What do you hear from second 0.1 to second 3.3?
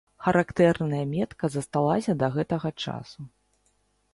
Характэрная метка засталася да гэтага часу.